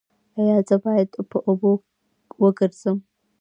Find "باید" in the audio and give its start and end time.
0.83-1.09